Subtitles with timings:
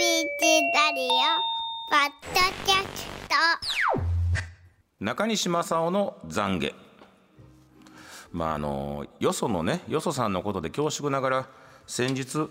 [0.00, 1.12] ラディオ
[1.90, 3.34] ポッドキャスト。
[4.98, 6.74] 中西正夫の懺悔。
[8.32, 11.48] まああのよそのねよそさんのことで恐縮ながら
[11.86, 12.48] 先日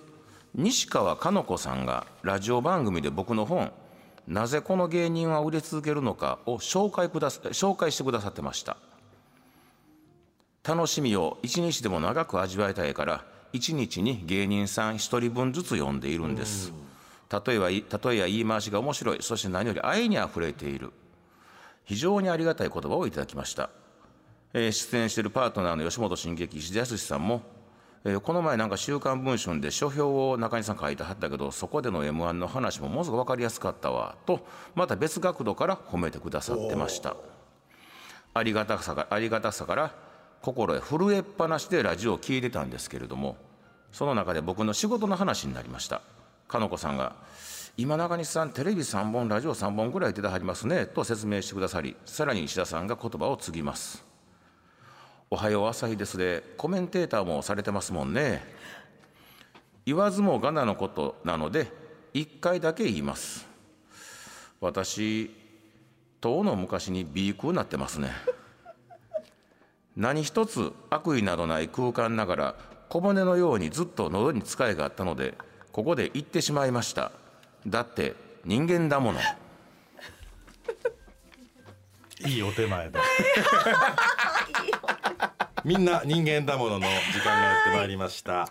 [0.54, 3.72] 西川かの子さんがラジオ番組で僕の本
[4.30, 8.78] 「なぜこの芸人は売れ続けるのか」を紹介くだ紹介してくださってました。
[10.64, 16.72] 楽しみを一日でも長く味わいたいから一日に芸人さん一人分ずつ読んでいるんです。
[17.32, 19.18] 例えば例えや言い回しが面白い。
[19.22, 20.92] そして何より愛にあふれている。
[21.90, 23.72] 非常にありがたい言葉をいただきました、
[24.54, 27.42] えー出演しているパートナーの吉本新喜劇石田康さんも、
[28.06, 34.16] えーこの前なんか「週刊文春」で書評を中西さん書いてはったけどそこでの m 1の話もものすごく分かりやすかったわ。
[34.28, 37.16] とまた別角度から褒めてくださってました。
[38.36, 39.92] ありがたさがありがたさから
[40.44, 43.36] 心へ震えっぱなしでラジオを聞いてたんですけれども
[43.92, 46.04] その中で僕の仕事の話になりました。
[46.50, 47.16] かのこさんが
[47.78, 54.04] 「今中西さんテレビ3本ラジオ3本ぐらい出てはりますね」と説明してくださりさらに石田さんが言葉を継ぎます
[55.30, 58.44] 「おはよう朝日です」でコメンテーターもされてますもんね。
[59.86, 61.72] 言わずもがなのことなので
[62.14, 63.48] 1回だけ言います。
[64.60, 65.32] 私
[66.22, 68.12] 遠の昔に B 空になってますね。
[69.96, 72.56] 何一つ悪意などない空間ながら
[72.90, 75.36] 小骨のようにずっと喉に使いがあったので
[75.80, 77.10] ここで言ってしまいました。
[77.66, 78.14] だって
[78.44, 79.20] 人間だもの。
[82.28, 83.00] いいお手前で
[85.64, 88.50] みんな人間だものの時間がやってまいりました。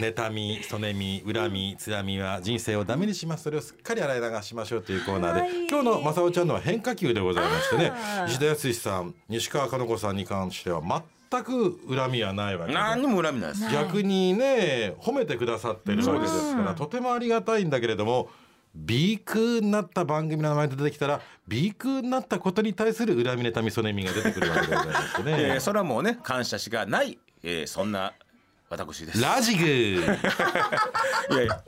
[0.00, 3.44] 妬み、そねみ、恨み、つらみは人生をダメにします。
[3.44, 5.50] それをすっかり洗い流しましょうというコーナーで、はい。
[5.68, 7.92] 今日の正雄ちゃんのは変化球でございましてね。
[8.26, 10.80] 石田康さん西川かの子さんに関しては
[11.30, 12.78] 全く恨みはないわけで。
[12.78, 13.70] 何にも恨みないです。
[13.70, 18.28] 逆にね褒めてくださってるわけですから、とてもありがたいんだけれども
[18.74, 28.12] B 空になった番組の名前で出てきたら B 空になったことに対する恨み妬みそねみが出てくるわけでございましてね、 えーそれはもうね感謝しかない、えーそんな
[28.70, 29.22] 私です。
[29.22, 29.96] ラジグ い
[31.34, 31.62] やいや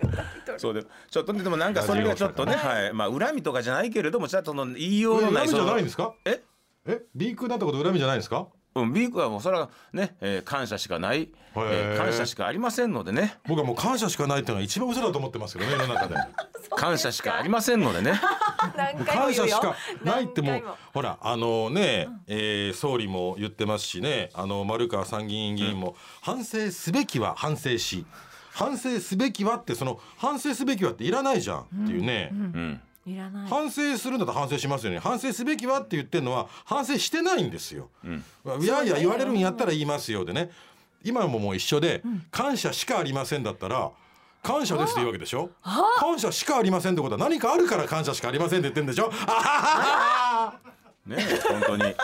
[0.59, 2.93] そうでちょっとねでもなんかそれがちょっとね、はい。
[2.93, 6.13] まあ恨みとかじゃないけれどもちょっとその言いようのない恨みじゃないんですか？
[6.27, 6.43] え？
[6.87, 8.49] え？B 空になったこと恨みじゃないんですか？
[8.75, 13.39] うん、ビークはもうそれはね、えー感謝しかない、えー感謝しかありませんのでね。
[13.49, 16.15] 僕はもう感謝しかないっていうのが一番嘘だと思ってますけどね 世の中で。
[16.77, 18.13] 感謝しかありませんのでね。
[19.07, 20.63] 感謝しかないっても
[20.95, 24.31] ほらあのね、えー総理も言ってますしね。
[24.35, 28.07] あの丸川参議院議員も、反省すべきは反省し
[28.53, 33.49] 反省すべきはってその反省すべきはっていらないじゃんっていうね、うんいらない。
[33.49, 34.99] 反省するんだったら反省しますよね。
[34.99, 37.89] 反省すべきはって言ってるのは反省してないんですよ、
[38.61, 40.51] いやいや言われるんやったら言いますよでね。
[41.03, 43.91] 今ももう一緒で、感謝しかありませんだったら
[44.43, 45.51] 感謝ですって言うわけでしょ？
[45.99, 49.11] 感謝しかありませんってことは何かあるから感謝しかありませんって言ってんでしょ？
[49.27, 50.61] あははは
[51.07, 51.17] ね
[51.49, 51.83] 本当に。
[51.83, 51.95] せ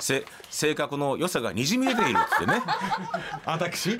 [0.00, 2.62] 性格の良さがにじみ出ているってね。
[3.44, 3.98] 私？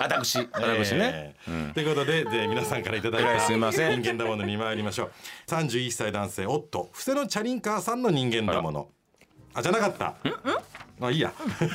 [0.00, 0.38] 私。
[0.52, 4.00] 私ね、えーということでで皆さんからいただいはいたすいません。
[4.02, 5.10] 人間だものに参りましょう。
[5.48, 6.90] 31歳男性夫。
[6.92, 8.88] 布施のチャリンカーさんの人間だもの。
[9.54, 10.14] あじゃなかった。
[11.00, 11.32] あいいや。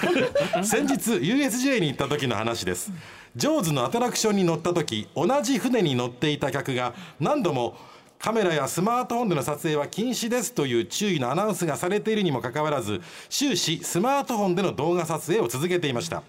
[0.64, 2.92] 先日 USJ に行った時の話です。
[3.36, 7.78] ジョーズのアトラクションに乗った時同じ船に乗っていた客が何度も
[8.20, 13.00] カメラやスマートフォンでの撮影は禁止ですという注意のアナウンスがされているにもかかわらず
[13.30, 16.22] 終始スマートフォンでの動画撮影を続けていました。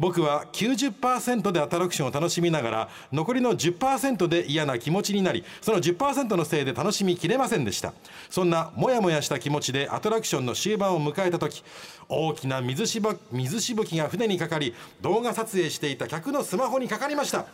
[0.00, 7.92] 僕は90%でアトラクションを楽しみながら残りの10%で嫌な気持ちになりその10%のせいで楽しみきれませんでした。
[8.28, 11.62] そんなモヤモヤした気持ちでアトラクションの終盤を迎えた時
[12.08, 17.46] 大きな水しぶ水しぶきが船にかかり動画撮影していた客のスマホにかかりました。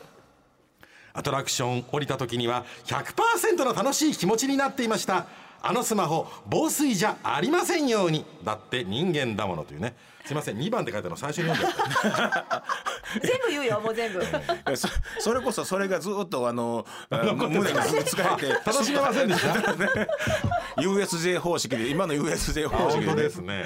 [1.19, 5.27] アトラクション降りた時には100%の楽しい気持ちになっていました。
[5.61, 8.25] あのスマホ防水じゃありませんように。
[8.45, 9.97] だって人間だものというね。
[10.25, 10.59] すいません。
[10.59, 12.65] 2番って書いたの最初に読んじゃった。
[13.23, 14.23] 全部言うよもう全部。
[14.71, 14.89] えそ
[15.19, 19.77] それこそそれがずっとあのあ胸にずっと使えて楽しめませんでした。
[20.81, 23.31] USJ 方式で今の USJ あ方式で。
[23.31, 23.65] すね。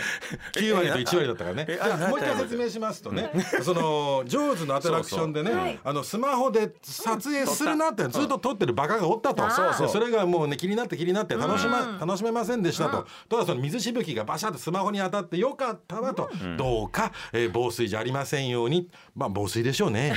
[0.55, 1.67] 9割と1割だったからね。
[1.69, 3.31] えじゃああもう一回説明しますとね
[3.63, 9.49] そのジョーズのアトラクションでそうねあのスマホで撮影するなってずっと撮ってるバカがおったと。
[9.51, 9.87] そうそう。
[9.87, 13.07] でそれがもうね気になって気になって楽しま楽しめませんでしたと。
[13.29, 16.31] ただその水しぶきがバシャッとスマホに当たってよかったわと。
[16.57, 18.89] どうかえー防水じゃありませんように。
[19.15, 20.15] まあ防水でしょうね。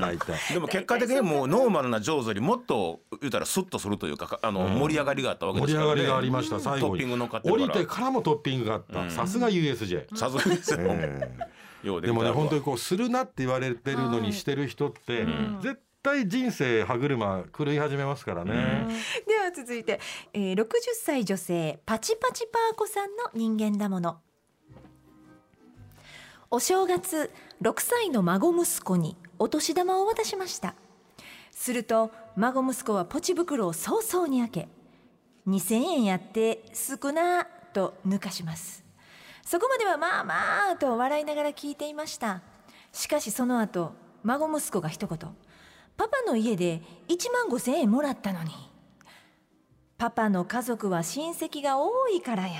[0.00, 0.54] 大体。
[0.54, 5.94] でも結果的にもうノーマルな上手よりもっと言うたらスッとするというかかあの盛り上がりがあったわけで盛りすからね。
[5.94, 9.10] 上がりがありました最後トッピングに乗っかってるから降りてからもトッピングがあった。
[9.10, 11.30] さすが USJ さすがですよ、え
[11.84, 11.86] え。
[11.86, 15.26] ようででもね本当にこうするなって言われてるのにしてる人って、
[15.60, 18.52] 絶対人生歯車狂い始めますからね、
[19.26, 20.00] では続いて、
[20.32, 24.18] えー、60歳女性パチパチパーコさんの人間だもの
[26.54, 27.30] お正月
[27.62, 30.74] 6歳の孫息子にお年玉を渡しました。
[31.50, 34.68] すると孫息子はポチ袋を早々に開け
[35.46, 38.84] 2000円やって少なと抜かします。
[39.42, 40.34] そこまではまあま
[40.72, 42.42] あと笑いながら聞いていました。
[42.92, 45.18] しかしその後孫息子が一言
[45.96, 48.50] パパの家で1万5千円もらったのに
[50.02, 52.54] パパの家族は親戚が多いからやん。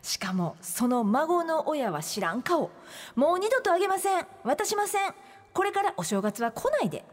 [0.00, 2.70] しかもその孫の親は知らん顔。
[3.14, 4.26] もう二度とあげません。
[4.44, 5.12] 渡しません。
[5.52, 7.04] これからお正月は来ないで。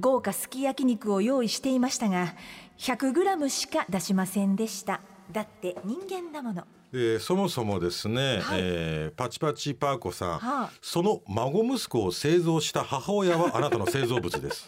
[0.00, 2.34] 豪華すき焼き肉を用意していましたが
[2.78, 5.02] 100g しか出しませんでした。
[5.30, 6.64] だって人間だもの。
[6.90, 8.60] でそもそもですね、はい。
[8.62, 10.70] えーパチパチパーコさん、はあ。
[10.80, 14.66] その孫息子を製造した母親はあなたの製造物です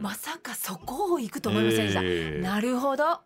[0.00, 2.42] まさかそこを行くと思いませんでした、ええ。
[2.42, 3.04] なるほど。
[3.04, 3.22] あ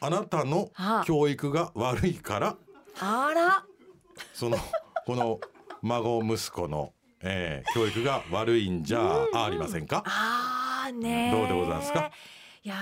[0.00, 1.04] あなたのはあ。
[1.04, 2.56] 教育が悪いから。
[3.00, 3.64] ら。
[4.34, 4.56] その
[5.06, 5.40] この
[5.82, 10.02] 孫息子の、えー教育が悪いんじゃありませんか？
[10.06, 12.10] あーねどうでございますか？
[12.62, 12.74] いや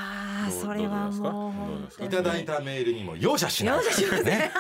[0.51, 1.53] それはも
[2.01, 3.77] ういただいたメールにも容赦しない。
[3.77, 4.25] 容赦しません。
[4.25, 4.51] ね、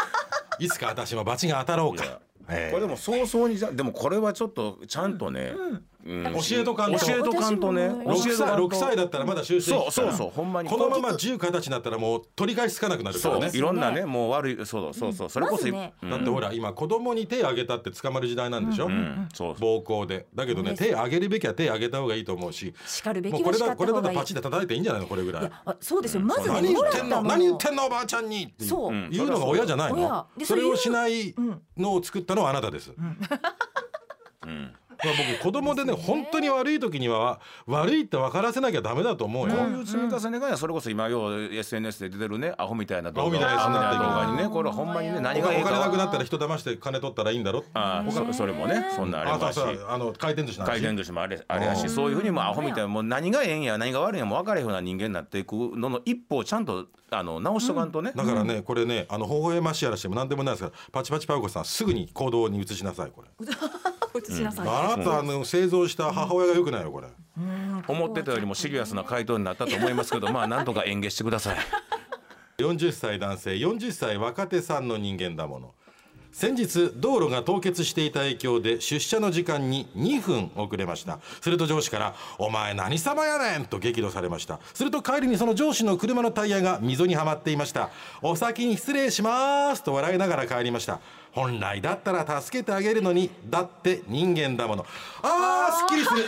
[0.58, 2.20] いつか私も罰が当たろうか。
[2.48, 6.98] えーこれでも早々にじゃでもこれはちょっとちゃんとね、うん教えとかんと。
[6.98, 7.88] 教えとかんとね。
[8.04, 8.76] 私も6歳教えとかんと。
[8.76, 10.68] 6歳だったらまだ修正そうそうそうほんまに。
[10.68, 13.48] このまま10形になったらもう取り返しつかなくなるからね。
[13.48, 15.94] そういろんなねもう悪いそうそうそうそれこそ、まずね。
[16.02, 20.26] うんだってほら今子供に手あげたって捕まる時代なんでしょ、うんそうそう暴行で。
[20.34, 22.74] だけどね手あげるべきは手あげた方がいいと思うし。
[22.86, 23.42] 叱るべもう。
[23.42, 25.08] これだこれだとパチで叩いていいんじゃないの？
[25.08, 25.42] これぐらい。
[25.42, 26.20] いやあそうですよ。
[26.20, 27.22] まずね何言ってんの？
[27.22, 28.90] 何言ってんのおばあちゃんにってそう。
[28.90, 28.92] う。
[28.92, 30.26] ん言うのが親じゃないの？
[30.44, 31.34] それをしない
[31.76, 32.90] のを作ったのはあなたです、
[35.04, 44.48] まあ僕子供でね本当に悪い時には悪いって分からせなきゃダメだと思うよ、こういう積み重ねがそれこそ今よう SNS で出てるねアホみたいな動画アホみたいな動画にね。
[44.54, 63.28] これほんまにね何おがいいか金なくなはったら人騙して金取ったらいいんだろああそそれもねそんなんありあますしあの回転寿司回転寿司もあれあれやしそういうふうにもうアホみたいなもう何がええんや何が悪いんやも分からへんような人間になっていくのの一歩をちゃんとあの直しとかんとね、だからね、これねあの微笑ましやらしても何でもないですからパチパチパウコさんすぐに行動に移しなさいこれ
[64.92, 67.08] あなたあの製造した母親が良くないよこれ。
[67.88, 71.58] 思ってたよりもシリアスな回答になったと思いますけど まあなんとか演芸してください。
[72.58, 75.74] 40歳男性40歳若手さんの人間だもの
[76.34, 81.20] 先日道路が凍結していた影響で出社の時間に2分遅れました。
[81.40, 84.58] すると上司から「お前何様やねん!」と激怒されました。
[84.74, 87.90] すると帰りにその上司の車のタイヤが溝にはまっていました
[88.20, 90.98] 「お先に失礼します」と笑いながら帰りました。
[91.30, 94.86] 本来だったら助けてあげるのにだって人間だもの。
[95.22, 96.26] あーすっきりする。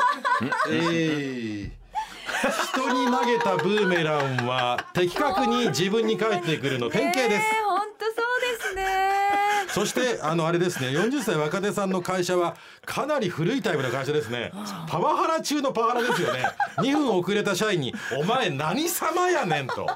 [0.71, 1.87] えー。
[2.73, 8.15] 人に投げたブーメランは的確に自分に返ってくるの典型ですねえ本当そう
[8.59, 12.57] ですねそしてあのあれですね40歳若手さんの会社は
[12.87, 14.51] かなり古いタイプの会社ですね。
[14.89, 16.47] パワハラ中のパワハラですよね。
[16.79, 19.87] 2分遅れた社員に「お前何様やねん」と。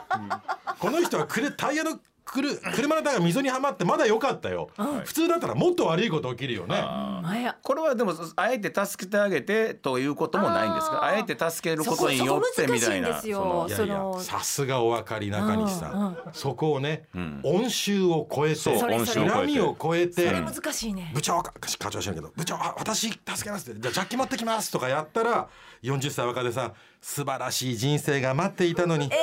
[0.79, 1.99] この人はくれタイヤの
[2.31, 4.71] くる車のタイヤが溝にはまってまだ良かったよ。
[5.05, 6.81] 普通だったらもっと悪いこと起きるよね。
[7.23, 11.05] まやこれはでもあえて助けてあげてということもないんですか？
[11.05, 13.09] あえて助けることによってみたいな。
[13.09, 13.87] そこそこ難しいんですよ。
[13.87, 16.33] いやいやそのさすがお分かり中西さうんん。
[16.33, 17.05] そこをね
[17.43, 19.35] 恩衆を超えてそうそれ恩師を超えて。
[19.35, 21.11] 恨みを超えてそれ難しいね。
[21.15, 25.49] 部長か課長は知らんけど部長あ私助けますってじゃあジャッキ持ってきますとかやったら
[25.83, 29.17] 40歳若手さん素晴らしい人生が待っていたのにえ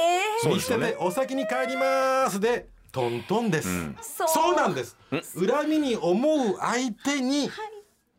[0.45, 3.69] え見捨ててお先に帰りますでトントンです、
[4.01, 4.27] そう。
[4.27, 4.97] そうなんです。
[5.37, 7.47] 恨みに思う相手に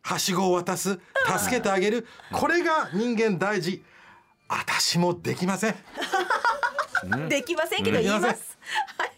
[0.01, 0.97] はしごを渡す
[1.37, 2.07] 助けてあげる。
[2.31, 3.83] これが人間大事。
[4.47, 5.75] 私もできません。
[7.27, 8.33] できませんけど言いま。
[8.33, 8.57] す。
[8.97, 9.11] はい。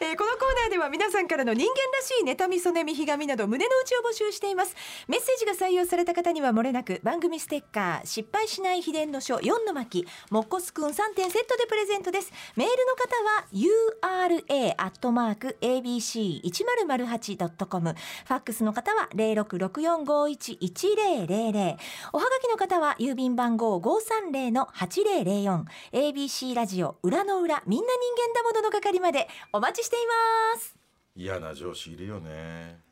[0.00, 4.76] えーこのコーナーでは皆さんからの人間らしい妬み、そねみ、ひがみなど胸の内を募集しています。
[5.08, 12.30] メッセージが採用された方にはもれなく番組ステッカー、失敗しない秘伝の書4の巻、もっこすくん3点セットでプレゼントです。
[12.56, 21.76] メールの方は ura アットマーク abc 一0 0 8 com、ファックスの方は0664511000、
[22.12, 27.92] おはがきの方は郵便番号530の8004、ABC ラジオ裏の裏みんな人
[28.28, 30.00] 間だものの係までお待ちしてい
[30.54, 30.67] ます。
[31.18, 32.87] 嫌な上司いるよね。